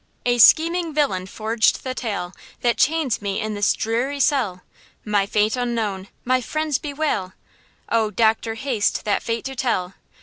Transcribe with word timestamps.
A 0.25 0.39
scheming 0.39 0.95
villain 0.95 1.27
forged 1.27 1.83
the 1.83 1.93
tale 1.93 2.33
That 2.61 2.75
chains 2.79 3.21
me 3.21 3.39
in 3.39 3.53
this 3.53 3.71
dreary 3.73 4.19
cell, 4.19 4.63
My 5.05 5.27
fate 5.27 5.55
unknown, 5.55 6.07
my 6.25 6.41
friends 6.41 6.79
bewail, 6.79 7.33
Oh, 7.87 8.09
doctor 8.09 8.55
haste 8.55 9.05
that 9.05 9.21
fate 9.21 9.45
to 9.45 9.55
tell! 9.55 9.93